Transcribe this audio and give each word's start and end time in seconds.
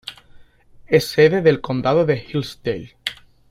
Es 0.87 1.09
sede 1.09 1.43
del 1.43 1.61
condado 1.61 2.07
de 2.07 2.17
Hillsdale. 2.17 2.95